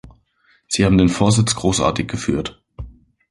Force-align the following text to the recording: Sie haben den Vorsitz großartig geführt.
Sie 0.67 0.83
haben 0.83 0.97
den 0.97 1.09
Vorsitz 1.09 1.53
großartig 1.53 2.07
geführt. 2.07 2.63